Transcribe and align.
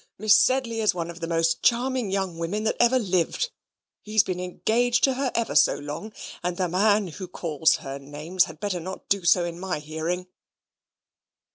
Miss 0.17 0.35
Sedley 0.35 0.81
is 0.81 0.95
one 0.95 1.11
of 1.11 1.19
the 1.19 1.27
most 1.27 1.61
charming 1.61 2.09
young 2.09 2.39
women 2.39 2.63
that 2.63 2.75
ever 2.79 2.97
lived. 2.97 3.51
He's 4.01 4.23
been 4.23 4.39
engaged 4.39 5.03
to 5.03 5.13
her 5.13 5.31
ever 5.35 5.53
so 5.53 5.75
long; 5.75 6.11
and 6.41 6.57
the 6.57 6.67
man 6.67 7.05
who 7.09 7.27
calls 7.27 7.75
her 7.85 7.99
names 7.99 8.45
had 8.45 8.59
better 8.59 8.79
not 8.79 9.07
do 9.09 9.23
so 9.25 9.45
in 9.45 9.59
my 9.59 9.77
hearing." 9.77 10.25